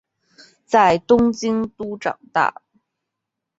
[0.65, 2.63] 在东京都长大。